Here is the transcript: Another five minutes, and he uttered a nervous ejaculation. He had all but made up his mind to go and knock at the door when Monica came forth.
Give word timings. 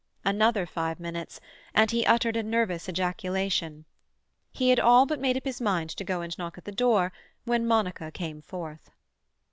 Another 0.25 0.65
five 0.65 0.99
minutes, 0.99 1.39
and 1.75 1.91
he 1.91 2.07
uttered 2.07 2.35
a 2.35 2.41
nervous 2.41 2.89
ejaculation. 2.89 3.85
He 4.51 4.71
had 4.71 4.79
all 4.79 5.05
but 5.05 5.19
made 5.19 5.37
up 5.37 5.45
his 5.45 5.61
mind 5.61 5.91
to 5.91 6.03
go 6.03 6.21
and 6.21 6.35
knock 6.39 6.57
at 6.57 6.65
the 6.65 6.71
door 6.71 7.13
when 7.45 7.67
Monica 7.67 8.09
came 8.09 8.41
forth. 8.41 8.89